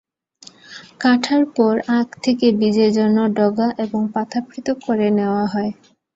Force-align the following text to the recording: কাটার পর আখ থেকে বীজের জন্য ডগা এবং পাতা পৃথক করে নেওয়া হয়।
কাটার 1.01 1.43
পর 1.55 1.73
আখ 1.97 2.07
থেকে 2.23 2.45
বীজের 2.59 2.91
জন্য 2.97 3.17
ডগা 3.37 3.67
এবং 3.83 4.01
পাতা 4.13 4.39
পৃথক 4.47 4.77
করে 4.87 5.07
নেওয়া 5.17 5.45
হয়। 5.53 5.71